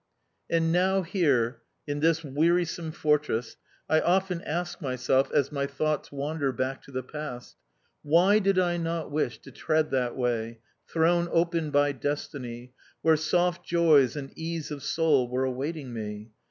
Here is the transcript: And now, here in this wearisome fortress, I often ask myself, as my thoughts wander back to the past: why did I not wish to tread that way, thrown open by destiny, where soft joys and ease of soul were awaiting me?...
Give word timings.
And 0.49 0.71
now, 0.71 1.03
here 1.03 1.61
in 1.85 1.99
this 1.99 2.23
wearisome 2.23 2.91
fortress, 2.91 3.55
I 3.87 3.99
often 4.01 4.41
ask 4.41 4.81
myself, 4.81 5.31
as 5.31 5.51
my 5.51 5.67
thoughts 5.67 6.11
wander 6.11 6.51
back 6.51 6.81
to 6.85 6.91
the 6.91 7.03
past: 7.03 7.55
why 8.01 8.39
did 8.39 8.57
I 8.57 8.77
not 8.77 9.11
wish 9.11 9.37
to 9.43 9.51
tread 9.51 9.91
that 9.91 10.17
way, 10.17 10.57
thrown 10.91 11.27
open 11.31 11.69
by 11.69 11.91
destiny, 11.91 12.73
where 13.03 13.15
soft 13.15 13.63
joys 13.63 14.15
and 14.15 14.31
ease 14.35 14.71
of 14.71 14.81
soul 14.81 15.29
were 15.29 15.43
awaiting 15.43 15.93
me?... 15.93 16.31